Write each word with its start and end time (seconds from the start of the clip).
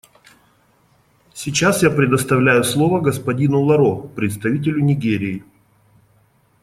Сейчас 1.35 1.83
я 1.83 1.91
предоставляю 1.91 2.63
слово 2.63 2.99
господину 3.01 3.61
Ларо— 3.61 3.97
представителю 4.15 4.81
Нигерии. 4.83 5.45